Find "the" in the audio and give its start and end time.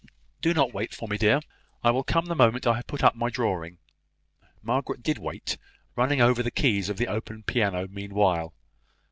2.25-2.33, 6.41-6.49, 6.97-7.05